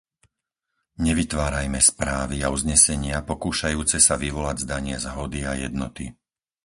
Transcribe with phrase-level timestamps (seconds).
[1.07, 6.05] Nevytvárajme správy a uznesenia pokúšajúce sa vyvolať zdanie zhody a jednoty.